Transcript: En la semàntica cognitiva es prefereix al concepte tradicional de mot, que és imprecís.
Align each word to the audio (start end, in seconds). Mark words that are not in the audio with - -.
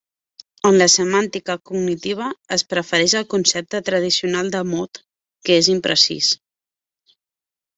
En 0.67 0.77
la 0.81 0.85
semàntica 0.93 1.55
cognitiva 1.71 2.29
es 2.57 2.65
prefereix 2.73 3.15
al 3.19 3.27
concepte 3.35 3.83
tradicional 3.91 4.51
de 4.57 4.63
mot, 4.73 5.03
que 5.47 5.59
és 5.63 5.71
imprecís. 5.79 6.33